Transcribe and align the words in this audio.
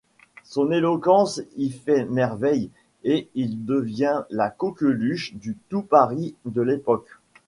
Son 0.43 0.71
éloquence 0.71 1.41
y 1.57 1.69
fait 1.69 2.05
merveille 2.05 2.71
et 3.03 3.29
il 3.35 3.65
devient 3.65 4.23
la 4.31 4.49
coqueluche 4.49 5.35
du 5.35 5.55
Tout-Paris 5.69 6.33
de 6.45 6.61
l'époque. 6.63 7.05